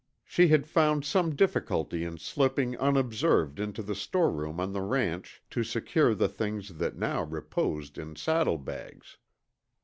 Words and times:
She 0.25 0.47
had 0.47 0.65
found 0.65 1.05
some 1.05 1.35
difficulty 1.35 2.03
in 2.03 2.17
slipping 2.17 2.75
unobserved 2.79 3.59
into 3.59 3.83
the 3.83 3.93
storeroom 3.93 4.59
on 4.59 4.73
the 4.73 4.81
ranch 4.81 5.43
to 5.51 5.63
secure 5.63 6.15
the 6.15 6.27
things 6.27 6.79
that 6.79 6.97
now 6.97 7.21
reposed 7.23 7.99
in 7.99 8.15
saddlebags. 8.15 9.17